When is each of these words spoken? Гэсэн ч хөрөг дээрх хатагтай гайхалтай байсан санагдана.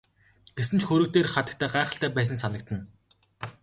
Гэсэн 0.57 0.77
ч 0.79 0.83
хөрөг 0.87 1.09
дээрх 1.11 1.31
хатагтай 1.33 1.69
гайхалтай 1.75 2.09
байсан 2.13 2.37
санагдана. 2.39 2.83